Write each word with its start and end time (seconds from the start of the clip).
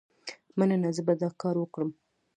مننه، 0.57 0.89
زه 0.95 1.01
به 1.07 1.13
دا 1.21 1.29
کار 1.41 1.55
وکړم. 1.59 1.89